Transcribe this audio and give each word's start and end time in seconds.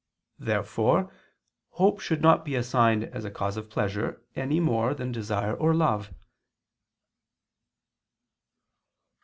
Therefore 0.39 1.13
hope 1.73 1.99
should 1.99 2.23
not 2.23 2.43
be 2.43 2.55
assigned 2.55 3.03
as 3.03 3.23
a 3.23 3.29
cause 3.29 3.55
of 3.55 3.69
pleasure, 3.69 4.19
any 4.35 4.59
more 4.59 4.95
than 4.95 5.11
desire 5.11 5.53
or 5.55 5.75
love. 5.75 6.11